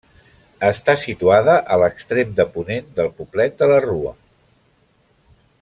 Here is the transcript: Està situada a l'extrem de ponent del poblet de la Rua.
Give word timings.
Està 0.69 0.95
situada 1.01 1.57
a 1.75 1.77
l'extrem 1.83 2.33
de 2.41 2.47
ponent 2.57 2.91
del 3.01 3.13
poblet 3.21 3.57
de 3.63 3.71
la 3.75 3.79
Rua. 3.89 4.19